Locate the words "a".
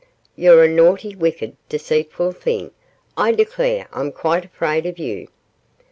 0.63-0.67